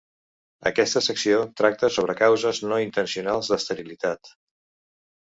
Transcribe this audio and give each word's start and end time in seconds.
Aquesta 0.69 1.01
secció 1.07 1.43
tracta 1.61 1.91
sobre 1.99 2.17
causes 2.23 2.65
no 2.73 2.83
intencionals 2.89 3.55
d'esterilitat. 3.55 4.37